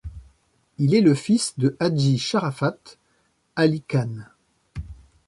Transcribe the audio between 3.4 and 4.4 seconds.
Ali Khan.